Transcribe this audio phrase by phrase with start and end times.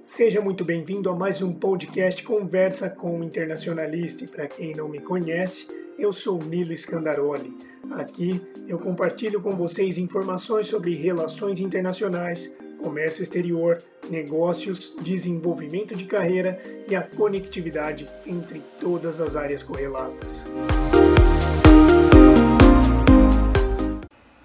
[0.00, 4.26] Seja muito bem-vindo a mais um podcast Conversa com o Internacionalista.
[4.28, 5.68] Para quem não me conhece,
[5.98, 7.54] eu sou Nilo Scandaroli.
[7.90, 13.76] Aqui eu compartilho com vocês informações sobre relações internacionais, comércio exterior,
[14.10, 16.58] negócios, desenvolvimento de carreira
[16.88, 20.46] e a conectividade entre todas as áreas correlatas.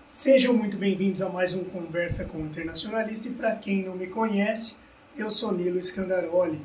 [0.10, 4.08] Sejam muito bem-vindos a mais um Conversa com o Internacionalista e para quem não me
[4.08, 4.76] conhece,
[5.18, 6.60] eu sou Nilo Scandaroli.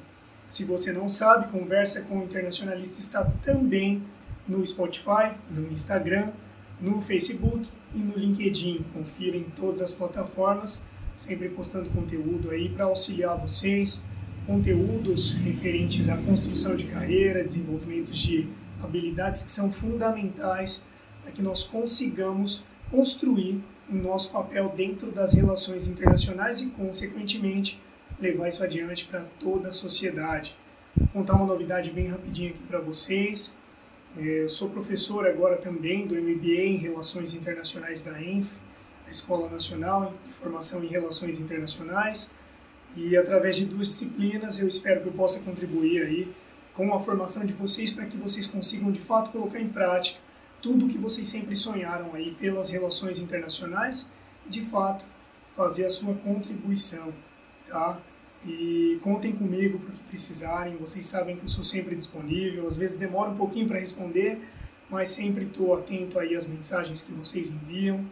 [0.51, 4.03] Se você não sabe, Conversa com o Internacionalista está também
[4.47, 6.31] no Spotify, no Instagram,
[6.81, 8.85] no Facebook e no LinkedIn.
[8.93, 10.83] Confira em todas as plataformas,
[11.17, 14.03] sempre postando conteúdo aí para auxiliar vocês,
[14.47, 18.49] conteúdos referentes à construção de carreira, desenvolvimento de
[18.83, 20.83] habilidades que são fundamentais
[21.23, 27.79] para que nós consigamos construir o nosso papel dentro das relações internacionais e, consequentemente,
[28.21, 30.55] levar isso adiante para toda a sociedade.
[30.97, 33.57] Vou contar uma novidade bem rapidinho aqui para vocês.
[34.19, 38.51] É, sou professor agora também do MBA em Relações Internacionais da ENF,
[39.07, 42.31] a Escola Nacional de Formação em Relações Internacionais.
[42.97, 46.35] E através de duas disciplinas eu espero que eu possa contribuir aí
[46.75, 50.19] com a formação de vocês para que vocês consigam de fato colocar em prática
[50.61, 54.11] tudo o que vocês sempre sonharam aí pelas relações internacionais
[54.47, 55.05] e de fato
[55.57, 57.13] fazer a sua contribuição,
[57.69, 58.01] tá?
[58.47, 60.77] E contem comigo para o que precisarem.
[60.77, 62.67] Vocês sabem que eu sou sempre disponível.
[62.67, 64.39] Às vezes demora um pouquinho para responder,
[64.89, 68.05] mas sempre estou atento aí às mensagens que vocês enviam.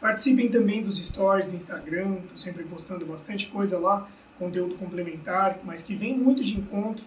[0.00, 2.16] Participem também dos stories do Instagram.
[2.22, 7.04] Estou sempre postando bastante coisa lá, conteúdo complementar, mas que vem muito de encontro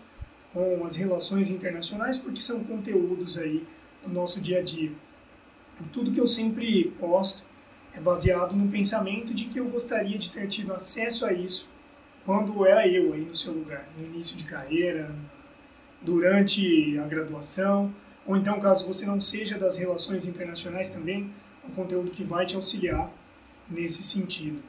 [0.51, 3.65] com as relações internacionais, porque são conteúdos aí
[4.05, 4.91] do nosso dia a dia.
[5.81, 7.43] E tudo que eu sempre posto
[7.93, 11.67] é baseado no pensamento de que eu gostaria de ter tido acesso a isso
[12.25, 15.13] quando era eu aí no seu lugar, no início de carreira,
[16.01, 17.93] durante a graduação,
[18.25, 21.29] ou então caso você não seja das relações internacionais também,
[21.63, 23.11] é um conteúdo que vai te auxiliar
[23.69, 24.61] nesse sentido.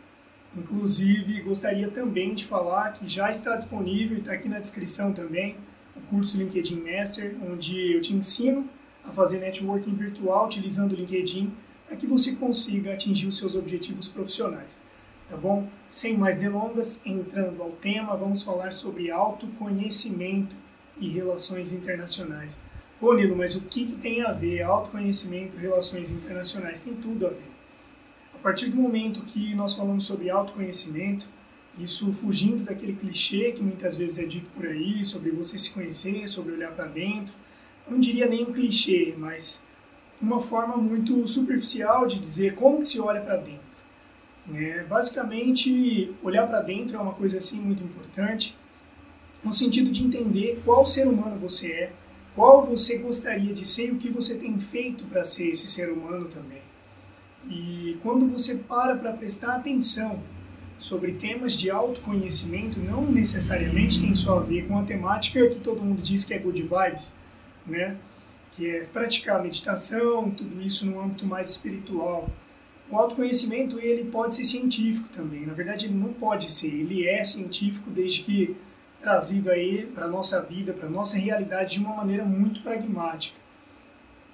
[0.56, 5.56] Inclusive, gostaria também de falar que já está disponível, está aqui na descrição também,
[5.96, 8.68] o curso LinkedIn Master, onde eu te ensino
[9.04, 11.52] a fazer networking virtual utilizando o LinkedIn
[11.86, 14.83] para que você consiga atingir os seus objetivos profissionais
[15.28, 15.68] tá bom?
[15.88, 20.54] Sem mais delongas, entrando ao tema, vamos falar sobre autoconhecimento
[20.98, 22.56] e relações internacionais.
[23.00, 26.80] Pô, Nilo, mas o que, que tem a ver autoconhecimento e relações internacionais?
[26.80, 27.52] Tem tudo a ver.
[28.34, 31.26] A partir do momento que nós falamos sobre autoconhecimento,
[31.78, 36.28] isso fugindo daquele clichê que muitas vezes é dito por aí, sobre você se conhecer,
[36.28, 37.34] sobre olhar para dentro,
[37.88, 39.64] não diria nem um clichê, mas
[40.20, 43.63] uma forma muito superficial de dizer como que se olha para dentro.
[44.52, 48.56] É, basicamente, olhar para dentro é uma coisa assim muito importante,
[49.42, 51.92] no sentido de entender qual ser humano você é,
[52.34, 55.90] qual você gostaria de ser e o que você tem feito para ser esse ser
[55.90, 56.62] humano também.
[57.48, 60.20] E quando você para para prestar atenção
[60.78, 65.82] sobre temas de autoconhecimento, não necessariamente tem só a ver com a temática que todo
[65.82, 67.14] mundo diz que é good vibes,
[67.66, 67.96] né?
[68.52, 72.28] Que é praticar meditação, tudo isso no âmbito mais espiritual
[72.90, 75.46] o autoconhecimento ele pode ser científico também.
[75.46, 76.68] Na verdade, ele não pode ser.
[76.68, 78.56] Ele é científico desde que
[79.00, 83.36] trazido aí para nossa vida, para nossa realidade de uma maneira muito pragmática.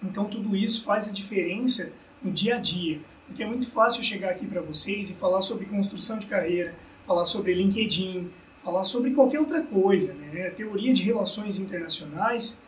[0.03, 3.01] Então, tudo isso faz a diferença no dia a dia.
[3.27, 6.75] Porque é muito fácil chegar aqui para vocês e falar sobre construção de carreira,
[7.07, 8.31] falar sobre LinkedIn,
[8.65, 10.51] falar sobre qualquer outra coisa, né?
[10.51, 12.59] Teoria de relações internacionais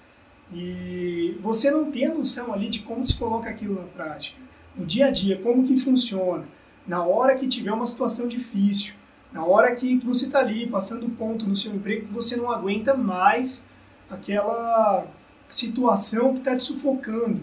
[0.55, 4.37] e você não ter a noção ali de como se coloca aquilo na prática
[4.77, 6.45] no dia a dia, como que funciona,
[6.87, 8.95] na hora que tiver uma situação difícil,
[9.33, 13.65] na hora que você está ali passando ponto no seu emprego, você não aguenta mais
[14.11, 15.07] aquela
[15.49, 17.41] situação que está te sufocando,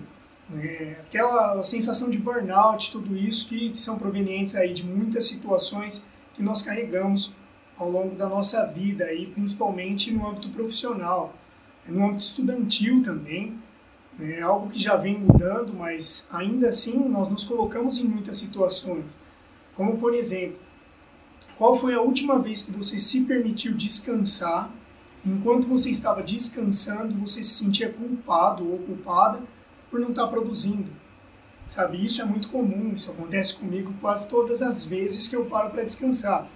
[0.49, 0.97] né?
[1.01, 6.43] aquela sensação de burnout, tudo isso que, que são provenientes aí de muitas situações que
[6.43, 7.33] nós carregamos
[7.77, 11.33] ao longo da nossa vida, aí, principalmente no âmbito profissional,
[11.87, 13.57] no âmbito estudantil também,
[14.21, 19.05] é algo que já vem mudando, mas ainda assim nós nos colocamos em muitas situações.
[19.75, 20.57] Como, por exemplo,
[21.57, 24.69] qual foi a última vez que você se permitiu descansar?
[25.25, 29.41] Enquanto você estava descansando, você se sentia culpado ou culpada
[29.89, 30.89] por não estar produzindo.
[31.67, 35.69] Sabe, isso é muito comum, isso acontece comigo quase todas as vezes que eu paro
[35.69, 36.49] para descansar.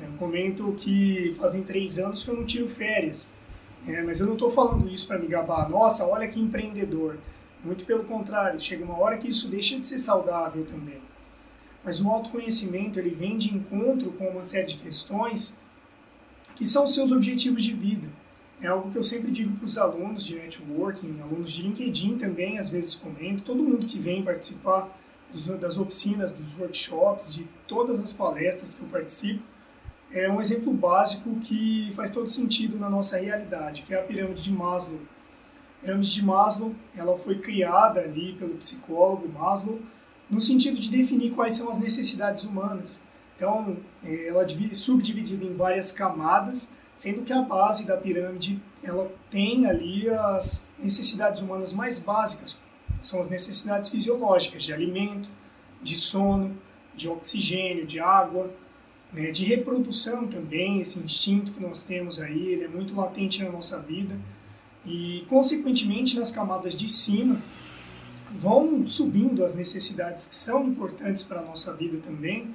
[0.00, 3.30] Eu comento que fazem três anos que eu não tiro férias.
[3.86, 5.68] É, mas eu não estou falando isso para me gabar.
[5.70, 7.18] Nossa, olha que empreendedor.
[7.64, 11.00] Muito pelo contrário, chega uma hora que isso deixa de ser saudável também.
[11.84, 15.58] Mas o autoconhecimento ele vem de encontro com uma série de questões
[16.54, 18.08] que são os seus objetivos de vida.
[18.60, 22.58] É algo que eu sempre digo para os alunos de networking, alunos de LinkedIn também,
[22.58, 24.88] às vezes comento, todo mundo que vem participar
[25.60, 29.42] das oficinas, dos workshops, de todas as palestras que eu participo,
[30.12, 34.42] é um exemplo básico que faz todo sentido na nossa realidade, que é a pirâmide
[34.42, 35.00] de Maslow.
[35.78, 39.80] A pirâmide de Maslow, ela foi criada ali pelo psicólogo Maslow
[40.28, 43.00] no sentido de definir quais são as necessidades humanas.
[43.36, 49.12] Então, é, ela é subdividida em várias camadas, sendo que a base da pirâmide ela
[49.30, 52.58] tem ali as necessidades humanas mais básicas,
[53.02, 55.28] são as necessidades fisiológicas de alimento,
[55.82, 56.56] de sono,
[56.94, 58.50] de oxigênio, de água,
[59.12, 63.50] né, de reprodução também, esse instinto que nós temos aí, ele é muito latente na
[63.50, 64.18] nossa vida
[64.84, 67.40] e, consequentemente, nas camadas de cima
[68.38, 72.54] vão subindo as necessidades que são importantes para a nossa vida também,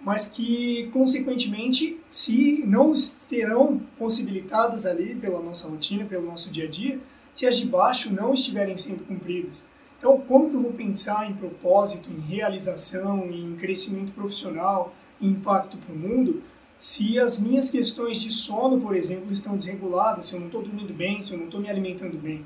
[0.00, 6.68] mas que, consequentemente, se não serão possibilitadas ali pela nossa rotina, pelo nosso dia a
[6.68, 6.98] dia,
[7.32, 9.64] se as de baixo não estiverem sendo cumpridas.
[9.98, 14.92] Então, como que eu vou pensar em propósito, em realização, em crescimento profissional,
[15.26, 16.42] impacto para o mundo,
[16.78, 20.92] se as minhas questões de sono, por exemplo, estão desreguladas, se eu não estou dormindo
[20.92, 22.44] bem, se eu não estou me alimentando bem?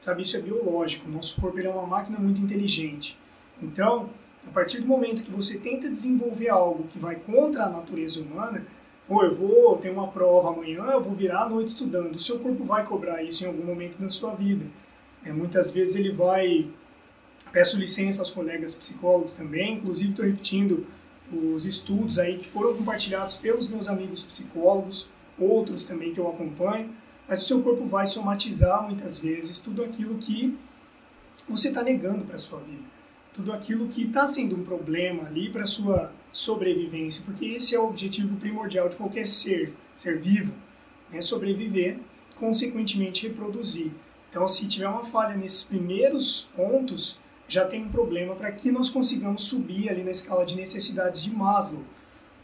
[0.00, 1.10] Sabe, isso é biológico.
[1.10, 3.18] Nosso corpo é uma máquina muito inteligente.
[3.60, 4.08] Então,
[4.46, 8.64] a partir do momento que você tenta desenvolver algo que vai contra a natureza humana,
[9.08, 12.14] ou eu vou ter uma prova amanhã, eu vou virar a noite estudando.
[12.14, 14.64] O seu corpo vai cobrar isso em algum momento da sua vida.
[15.24, 16.68] É, muitas vezes ele vai.
[17.52, 20.86] Peço licença aos colegas psicólogos também, inclusive estou repetindo
[21.32, 25.08] os estudos aí que foram compartilhados pelos meus amigos psicólogos,
[25.38, 26.90] outros também que eu acompanho,
[27.28, 30.56] mas o seu corpo vai somatizar muitas vezes tudo aquilo que
[31.48, 32.82] você está negando para a sua vida,
[33.34, 37.80] tudo aquilo que está sendo um problema ali para a sua sobrevivência, porque esse é
[37.80, 40.52] o objetivo primordial de qualquer ser, ser vivo,
[41.10, 41.20] né?
[41.20, 41.98] sobreviver,
[42.38, 43.90] consequentemente reproduzir.
[44.30, 48.88] Então, se tiver uma falha nesses primeiros pontos, já tem um problema para que nós
[48.88, 51.82] consigamos subir ali na escala de necessidades de Maslow.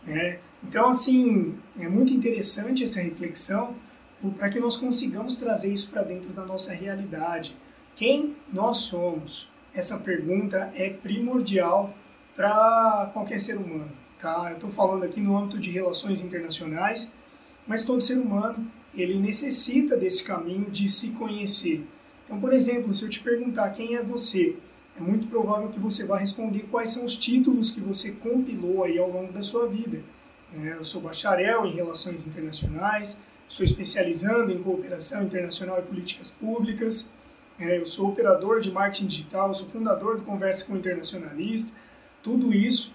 [0.06, 0.38] Né?
[0.62, 3.75] Então, assim, é muito interessante essa reflexão
[4.38, 7.56] para que nós consigamos trazer isso para dentro da nossa realidade.
[7.96, 9.49] Quem nós somos?
[9.75, 11.93] Essa pergunta é primordial
[12.37, 13.90] para qualquer ser humano.
[14.20, 14.50] Tá?
[14.50, 17.10] Eu estou falando aqui no âmbito de relações internacionais,
[17.66, 21.84] mas todo ser humano ele necessita desse caminho de se conhecer.
[22.25, 24.56] Então, por exemplo, se eu te perguntar quem é você,
[24.96, 28.98] é muito provável que você vá responder quais são os títulos que você compilou aí
[28.98, 30.02] ao longo da sua vida.
[30.54, 33.16] É, eu sou bacharel em relações internacionais,
[33.48, 37.10] sou especializando em cooperação internacional e políticas públicas,
[37.58, 41.72] é, eu sou operador de marketing digital, sou fundador do Conversa com o Internacionalista,
[42.22, 42.94] tudo isso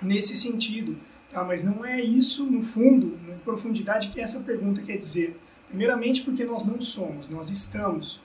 [0.00, 0.96] nesse sentido.
[1.30, 1.44] Tá?
[1.44, 5.38] Mas não é isso, no fundo, na profundidade, que essa pergunta quer dizer.
[5.68, 8.20] Primeiramente, porque nós não somos, nós estamos.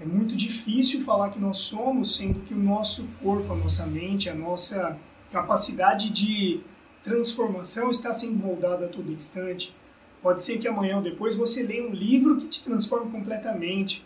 [0.00, 4.28] É muito difícil falar que nós somos, sendo que o nosso corpo, a nossa mente,
[4.28, 4.98] a nossa
[5.30, 6.60] capacidade de
[7.04, 9.74] transformação está sendo moldada a todo instante.
[10.20, 14.04] Pode ser que amanhã ou depois você leia um livro que te transforme completamente.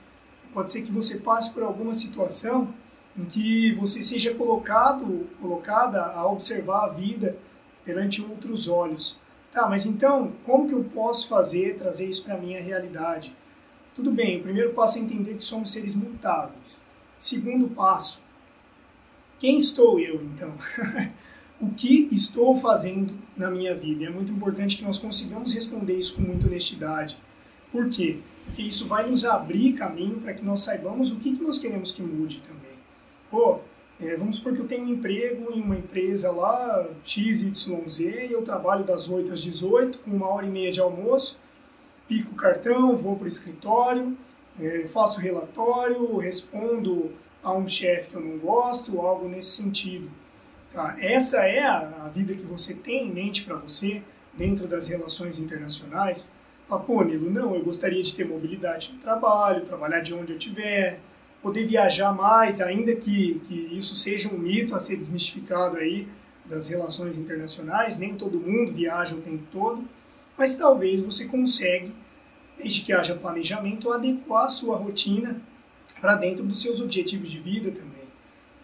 [0.52, 2.75] Pode ser que você passe por alguma situação
[3.17, 7.38] em que você seja colocado, colocada a observar a vida
[7.85, 9.17] perante outros olhos.
[9.52, 13.35] Tá, mas então, como que eu posso fazer, trazer isso para a minha realidade?
[13.99, 16.81] Tudo bem, o primeiro passo é entender que somos seres mutáveis.
[17.19, 18.21] Segundo passo,
[19.40, 20.55] quem estou eu, então?
[21.61, 24.05] o que estou fazendo na minha vida?
[24.05, 27.19] É muito importante que nós consigamos responder isso com muita honestidade.
[27.73, 28.21] Por quê?
[28.45, 31.90] Porque isso vai nos abrir caminho para que nós saibamos o que, que nós queremos
[31.90, 32.78] que mude também.
[33.28, 33.59] Pô,
[34.00, 38.43] é, vamos supor que eu tenho um emprego em uma empresa lá, XYZ, e eu
[38.43, 41.37] trabalho das 8 às 18, com uma hora e meia de almoço,
[42.08, 44.16] pico o cartão, vou para o escritório,
[44.58, 47.12] é, faço relatório, respondo
[47.42, 50.10] a um chefe que eu não gosto, algo nesse sentido.
[50.72, 50.96] Tá?
[50.98, 54.02] Essa é a, a vida que você tem em mente para você
[54.34, 56.28] dentro das relações internacionais.
[56.70, 60.38] Ah, pô, Nilo, não, eu gostaria de ter mobilidade no trabalho, trabalhar de onde eu
[60.38, 61.00] estiver,
[61.42, 66.06] poder viajar mais, ainda que, que isso seja um mito a ser desmistificado aí
[66.44, 69.84] das relações internacionais, nem todo mundo viaja o tempo todo,
[70.38, 71.92] mas talvez você consegue,
[72.57, 75.42] desde que haja planejamento, adequar a sua rotina
[76.00, 78.07] para dentro dos seus objetivos de vida também.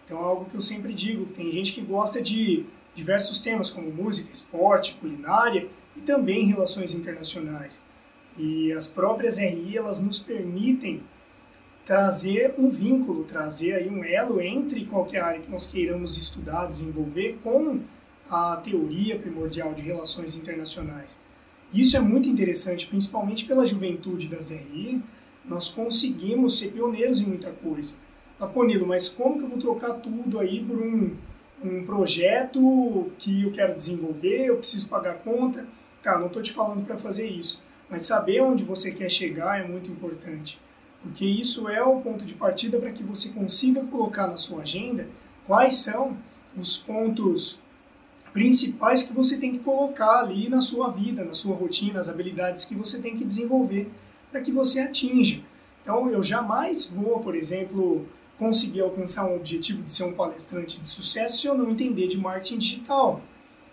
[0.05, 2.65] Então é algo que eu sempre digo, tem gente que gosta de
[2.95, 5.67] diversos temas como música, esporte, culinária
[5.97, 7.77] e também relações internacionais.
[8.37, 11.03] E as próprias RI, elas nos permitem
[11.85, 17.37] trazer um vínculo, trazer aí um elo entre qualquer área que nós queiramos estudar, desenvolver
[17.43, 17.81] com
[18.29, 21.24] a teoria primordial de relações internacionais.
[21.73, 25.01] Isso é muito interessante, principalmente pela juventude das RI,
[25.43, 27.95] nós conseguimos ser pioneiros em muita coisa.
[28.39, 28.49] Ah,
[28.85, 31.15] mas como que eu vou trocar tudo aí por um,
[31.63, 35.65] um projeto que eu quero desenvolver, eu preciso pagar conta?
[36.03, 39.67] Tá, não estou te falando para fazer isso, mas saber onde você quer chegar é
[39.67, 40.59] muito importante,
[41.01, 45.07] porque isso é o ponto de partida para que você consiga colocar na sua agenda
[45.47, 46.17] quais são
[46.57, 47.59] os pontos
[48.35, 52.65] principais que você tem que colocar ali na sua vida, na sua rotina, as habilidades
[52.65, 53.89] que você tem que desenvolver
[54.29, 55.39] para que você atinja.
[55.81, 58.05] Então, eu jamais vou, por exemplo,
[58.37, 62.17] conseguir alcançar um objetivo de ser um palestrante de sucesso se eu não entender de
[62.17, 63.21] marketing digital.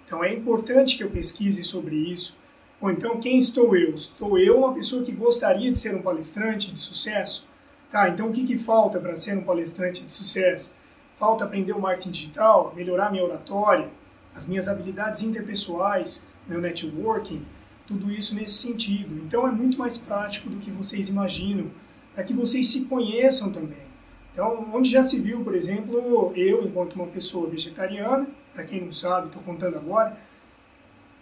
[0.06, 2.32] Então, é importante que eu pesquise sobre isso.
[2.80, 3.96] Ou então, quem estou eu?
[3.96, 7.48] Estou eu uma pessoa que gostaria de ser um palestrante de sucesso?
[7.90, 10.72] Tá, então o que, que falta para ser um palestrante de sucesso?
[11.18, 13.90] Falta aprender o marketing digital, melhorar minha oratória,
[14.34, 17.44] as minhas habilidades interpessoais, meu networking,
[17.86, 19.14] tudo isso nesse sentido.
[19.24, 21.70] Então é muito mais prático do que vocês imaginam,
[22.14, 23.92] para que vocês se conheçam também.
[24.32, 28.92] Então, onde já se viu, por exemplo, eu, enquanto uma pessoa vegetariana, para quem não
[28.92, 30.16] sabe, estou contando agora,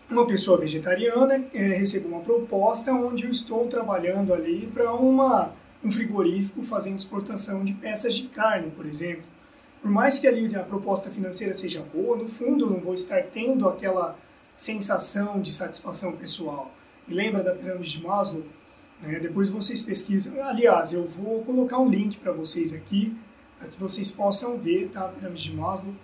[0.08, 5.52] uma pessoa vegetariana é, recebo uma proposta onde eu estou trabalhando ali para uma
[5.82, 9.22] um frigorífico fazendo exportação de peças de carne, por exemplo
[9.80, 13.22] por mais que ali a proposta financeira seja boa, no fundo eu não vou estar
[13.24, 14.18] tendo aquela
[14.56, 16.70] sensação de satisfação pessoal.
[17.08, 18.44] E lembra da pirâmide de Maslow?
[19.00, 19.18] Né?
[19.18, 20.42] Depois vocês pesquisam.
[20.42, 23.16] Aliás, eu vou colocar um link para vocês aqui,
[23.58, 25.06] para que vocês possam ver tá?
[25.06, 25.94] a pirâmide de Maslow.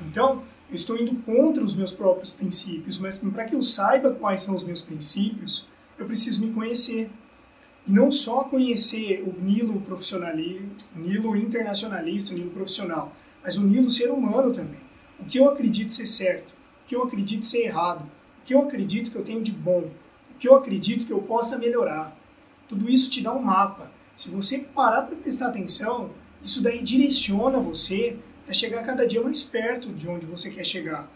[0.00, 4.42] Então, eu estou indo contra os meus próprios princípios, mas para que eu saiba quais
[4.42, 5.66] são os meus princípios,
[5.98, 7.10] eu preciso me conhecer.
[7.86, 13.62] E não só conhecer o Nilo profissionalista, o Nilo internacionalista, o Nilo profissional, mas o
[13.62, 14.80] Nilo ser humano também.
[15.18, 18.02] O que eu acredito ser certo, o que eu acredito ser errado,
[18.42, 19.90] o que eu acredito que eu tenho de bom,
[20.34, 22.16] o que eu acredito que eu possa melhorar.
[22.68, 23.90] Tudo isso te dá um mapa.
[24.14, 26.10] Se você parar para prestar atenção,
[26.42, 28.16] isso daí direciona você
[28.48, 31.10] a chegar cada dia mais perto de onde você quer chegar.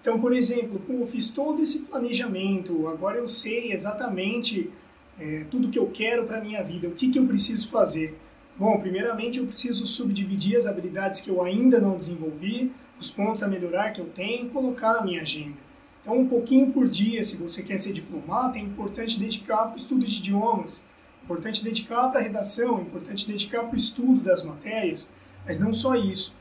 [0.00, 4.70] Então, por exemplo, eu fiz todo esse planejamento, agora eu sei exatamente
[5.18, 8.18] é, tudo que eu quero para minha vida, o que, que eu preciso fazer?
[8.56, 13.48] Bom, primeiramente eu preciso subdividir as habilidades que eu ainda não desenvolvi, os pontos a
[13.48, 15.56] melhorar que eu tenho e colocar na minha agenda.
[16.00, 19.78] Então, um pouquinho por dia, se você quer ser diplomata, é importante dedicar para o
[19.78, 20.82] estudo de idiomas,
[21.20, 25.08] é importante dedicar para a redação, é importante dedicar para o estudo das matérias,
[25.46, 26.34] mas não só isso.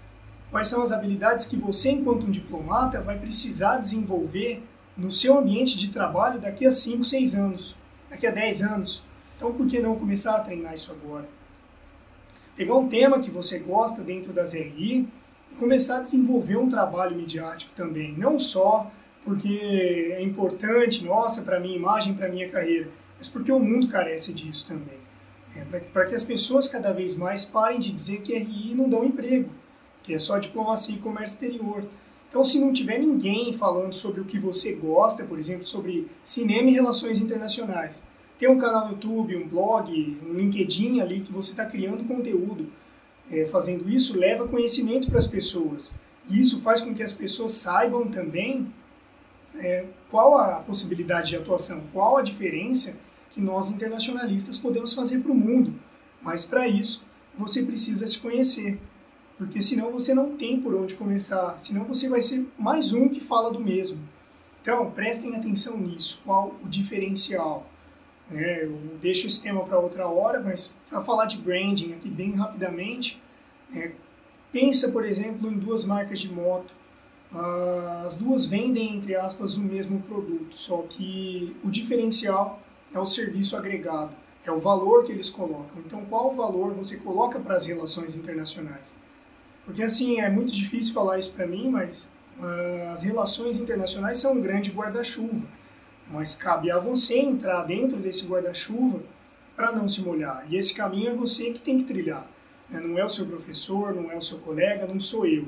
[0.51, 4.61] Quais são as habilidades que você, enquanto um diplomata, vai precisar desenvolver
[4.95, 7.82] no seu ambiente de trabalho daqui a 5, 6 anos?
[8.13, 9.03] Daqui a 10 anos.
[9.35, 11.27] Então, por que não começar a treinar isso agora?
[12.55, 15.07] Pegar um tema que você gosta dentro das RI
[15.51, 18.13] e começar a desenvolver um trabalho midiático também.
[18.15, 18.91] Não só
[19.25, 24.31] porque é importante, nossa, para minha imagem, para minha carreira, mas porque o mundo carece
[24.31, 25.01] disso também.
[25.55, 29.03] É, para que as pessoas cada vez mais parem de dizer que RI não dão
[29.03, 29.49] emprego,
[30.03, 31.83] que é só diplomacia e comércio exterior.
[32.33, 36.67] Então, se não tiver ninguém falando sobre o que você gosta, por exemplo, sobre cinema
[36.67, 37.95] e relações internacionais,
[38.39, 42.69] tem um canal no YouTube, um blog, um LinkedIn ali que você está criando conteúdo,
[43.29, 45.93] é, fazendo isso leva conhecimento para as pessoas.
[46.27, 48.65] E isso faz com que as pessoas saibam também
[49.53, 52.97] é, qual a possibilidade de atuação, qual a diferença
[53.29, 55.75] que nós internacionalistas podemos fazer para o mundo.
[56.19, 57.05] Mas para isso,
[57.37, 58.79] você precisa se conhecer
[59.37, 63.19] porque senão você não tem por onde começar, senão você vai ser mais um que
[63.19, 63.99] fala do mesmo.
[64.61, 67.67] Então, prestem atenção nisso, qual o diferencial.
[68.31, 72.31] É, eu deixo esse tema para outra hora, mas para falar de branding aqui bem
[72.31, 73.21] rapidamente,
[73.75, 73.91] é,
[74.51, 76.73] pensa, por exemplo, em duas marcas de moto.
[77.33, 82.61] Ah, as duas vendem, entre aspas, o mesmo produto, só que o diferencial
[82.93, 85.81] é o serviço agregado, é o valor que eles colocam.
[85.85, 88.93] Então, qual o valor você coloca para as relações internacionais?
[89.65, 94.33] Porque, assim, é muito difícil falar isso para mim, mas uh, as relações internacionais são
[94.33, 95.47] um grande guarda-chuva.
[96.11, 99.01] Mas cabe a você entrar dentro desse guarda-chuva
[99.55, 100.45] para não se molhar.
[100.49, 102.27] E esse caminho é você que tem que trilhar.
[102.69, 102.79] Né?
[102.79, 105.47] Não é o seu professor, não é o seu colega, não sou eu.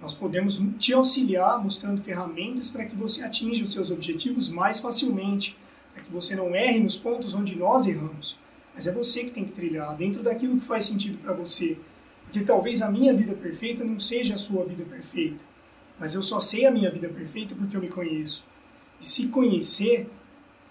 [0.00, 5.56] Nós podemos te auxiliar mostrando ferramentas para que você atinja os seus objetivos mais facilmente,
[5.92, 8.36] para que você não erre nos pontos onde nós erramos.
[8.72, 11.76] Mas é você que tem que trilhar dentro daquilo que faz sentido para você,
[12.28, 15.42] porque talvez a minha vida perfeita não seja a sua vida perfeita,
[15.98, 18.44] mas eu só sei a minha vida perfeita porque eu me conheço.
[19.00, 20.10] E se conhecer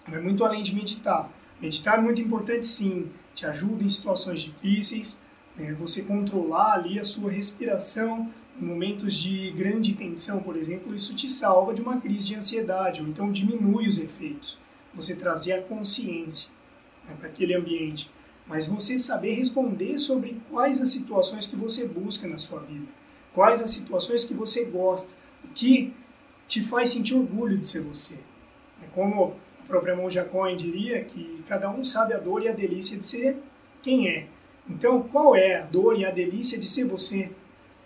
[0.06, 1.28] é muito além de meditar.
[1.60, 5.20] Meditar é muito importante, sim, te ajuda em situações difíceis,
[5.56, 5.72] né?
[5.72, 11.28] você controlar ali a sua respiração em momentos de grande tensão, por exemplo, isso te
[11.28, 14.58] salva de uma crise de ansiedade, ou então diminui os efeitos
[14.94, 16.48] você trazer a consciência
[17.06, 18.10] né, para aquele ambiente,
[18.48, 22.86] mas você saber responder sobre quais as situações que você busca na sua vida,
[23.34, 25.12] quais as situações que você gosta,
[25.44, 25.92] o que
[26.48, 28.18] te faz sentir orgulho de ser você.
[28.82, 32.52] É como a própria Monja Cohen diria, que cada um sabe a dor e a
[32.52, 33.36] delícia de ser
[33.82, 34.26] quem é.
[34.68, 37.30] Então, qual é a dor e a delícia de ser você?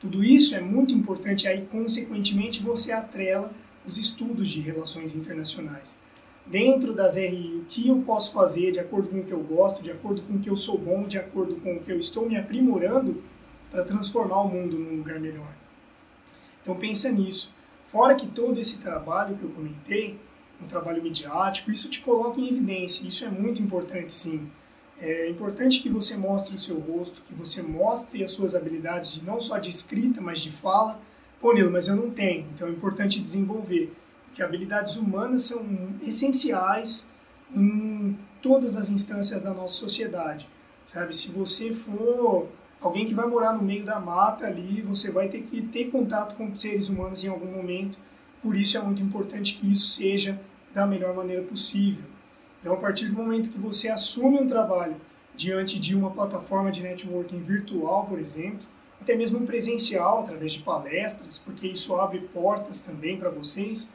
[0.00, 3.52] Tudo isso é muito importante aí, consequentemente, você atrela
[3.85, 6.01] os estudos de relações internacionais
[6.46, 9.82] dentro das RI, o que eu posso fazer de acordo com o que eu gosto,
[9.82, 12.28] de acordo com o que eu sou bom, de acordo com o que eu estou
[12.28, 13.22] me aprimorando
[13.70, 15.52] para transformar o mundo num lugar melhor.
[16.61, 17.52] Então pensa nisso.
[17.87, 20.18] Fora que todo esse trabalho que eu comentei,
[20.62, 23.06] um trabalho midiático, isso te coloca em evidência.
[23.06, 24.49] Isso é muito importante, sim.
[24.99, 29.25] É importante que você mostre o seu rosto, que você mostre as suas habilidades, de,
[29.25, 31.00] não só de escrita, mas de fala.
[31.40, 33.92] Pô, Nilo, mas eu não tenho, então é importante desenvolver
[34.35, 35.65] que habilidades humanas são
[36.03, 37.09] essenciais
[37.55, 40.49] em todas as instâncias da nossa sociedade.
[40.87, 42.49] Sabe, se você for
[42.81, 46.35] alguém que vai morar no meio da mata ali, você vai ter que ter contato
[46.35, 47.97] com seres humanos em algum momento.
[48.43, 50.41] Por isso é muito importante que isso seja
[50.75, 52.05] da melhor maneira possível.
[52.61, 54.97] Então, a partir do momento que você assume um trabalho
[55.37, 58.67] diante de uma plataforma de networking virtual, por exemplo,
[59.01, 63.93] até mesmo presencial, através de palestras, porque isso abre portas também para vocês,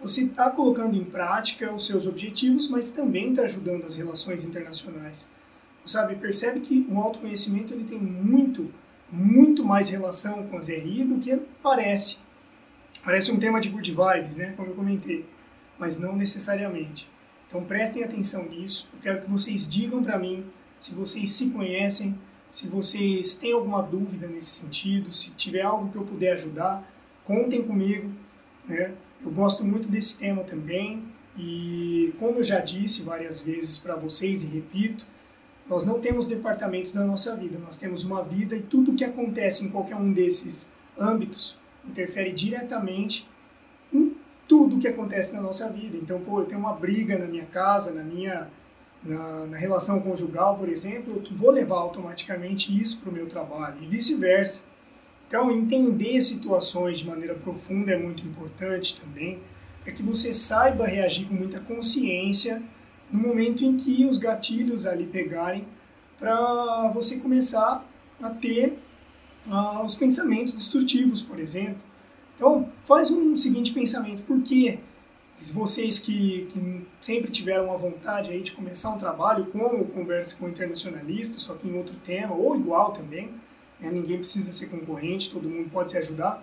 [0.00, 5.26] você está colocando em prática os seus objetivos, mas também está ajudando as relações internacionais.
[5.86, 8.72] Sabe, percebe que o autoconhecimento ele tem muito,
[9.10, 12.16] muito mais relação com as RI do que parece.
[13.04, 15.26] Parece um tema de good vibes, né, como eu comentei,
[15.78, 17.06] mas não necessariamente.
[17.48, 18.88] Então prestem atenção nisso.
[18.94, 20.44] Eu quero que vocês digam para mim
[20.80, 22.18] se vocês se conhecem,
[22.50, 26.86] se vocês têm alguma dúvida nesse sentido, se tiver algo que eu puder ajudar,
[27.24, 28.12] contem comigo,
[28.66, 28.92] né?
[29.24, 31.02] Eu gosto muito desse tema também
[31.36, 35.06] e, como eu já disse várias vezes para vocês e repito,
[35.68, 39.04] nós não temos departamentos da nossa vida, nós temos uma vida e tudo o que
[39.04, 43.26] acontece em qualquer um desses âmbitos interfere diretamente
[43.92, 44.14] em
[44.46, 45.96] tudo que acontece na nossa vida.
[45.96, 48.48] Então, pô, eu tenho uma briga na minha casa, na minha
[49.02, 53.76] na, na relação conjugal, por exemplo, eu vou levar automaticamente isso para o meu trabalho
[53.82, 54.64] e vice-versa.
[55.26, 59.40] Então, entender situações de maneira profunda é muito importante também,
[59.82, 62.62] para que você saiba reagir com muita consciência
[63.10, 65.66] no momento em que os gatilhos ali pegarem,
[66.18, 67.84] para você começar
[68.22, 68.78] a ter
[69.46, 71.82] uh, os pensamentos destrutivos, por exemplo.
[72.36, 74.78] Então, faz um seguinte pensamento: por que
[75.52, 80.48] vocês que, que sempre tiveram a vontade aí de começar um trabalho como Conversa com
[80.48, 83.30] Internacionalista, só que em outro tema, ou igual também,
[83.84, 83.90] né?
[83.92, 86.42] ninguém precisa ser concorrente, todo mundo pode se ajudar.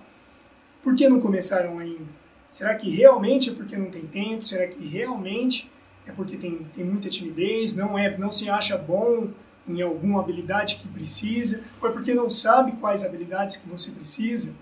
[0.84, 2.22] Por que não começaram ainda?
[2.52, 4.46] Será que realmente é porque não tem tempo?
[4.46, 5.70] Será que realmente
[6.06, 7.76] é porque tem, tem muita timidez?
[7.76, 9.30] Não é, não se acha bom
[9.68, 11.64] em alguma habilidade que precisa?
[11.82, 14.54] Ou é porque não sabe quais habilidades que você precisa?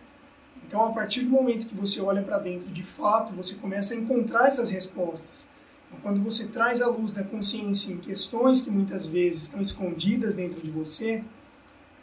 [0.68, 3.98] Então, a partir do momento que você olha para dentro, de fato, você começa a
[3.98, 5.50] encontrar essas respostas.
[5.88, 10.36] Então, quando você traz a luz da consciência em questões que muitas vezes estão escondidas
[10.36, 11.24] dentro de você,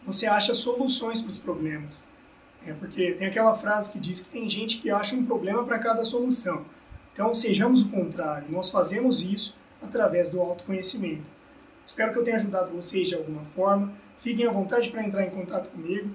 [0.07, 2.05] você acha soluções para os problemas.
[2.65, 5.79] É porque tem aquela frase que diz que tem gente que acha um problema para
[5.79, 6.65] cada solução.
[7.13, 8.47] Então, sejamos o contrário.
[8.51, 11.25] Nós fazemos isso através do autoconhecimento.
[11.87, 13.93] Espero que eu tenha ajudado vocês de alguma forma.
[14.19, 16.11] Fiquem à vontade para entrar em contato comigo.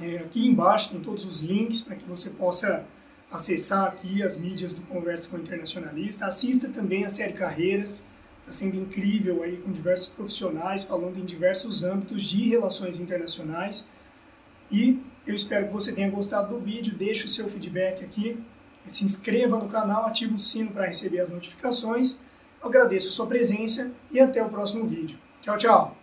[0.00, 2.84] É, aqui embaixo tem todos os links para que você possa
[3.30, 6.26] acessar aqui as mídias do Conversa com o Internacionalista.
[6.26, 8.02] Assista também a série Carreiras
[8.48, 13.88] sendo incrível aí com diversos profissionais falando em diversos âmbitos de relações internacionais.
[14.70, 18.38] E eu espero que você tenha gostado do vídeo, deixe o seu feedback aqui,
[18.86, 22.16] se inscreva no canal, ative o sino para receber as notificações.
[22.62, 25.18] Eu agradeço a sua presença e até o próximo vídeo.
[25.42, 25.95] Tchau, tchau!